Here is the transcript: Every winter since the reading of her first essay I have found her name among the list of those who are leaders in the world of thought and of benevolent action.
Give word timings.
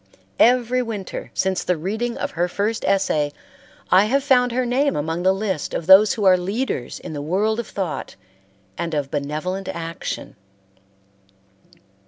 Every 0.39 0.81
winter 0.81 1.29
since 1.35 1.63
the 1.63 1.77
reading 1.77 2.17
of 2.17 2.31
her 2.31 2.47
first 2.47 2.83
essay 2.85 3.31
I 3.91 4.05
have 4.05 4.23
found 4.23 4.51
her 4.51 4.65
name 4.65 4.95
among 4.95 5.21
the 5.21 5.31
list 5.31 5.75
of 5.75 5.85
those 5.85 6.13
who 6.15 6.23
are 6.25 6.37
leaders 6.37 6.99
in 6.99 7.13
the 7.13 7.21
world 7.21 7.59
of 7.59 7.67
thought 7.67 8.15
and 8.79 8.95
of 8.95 9.11
benevolent 9.11 9.67
action. 9.67 10.35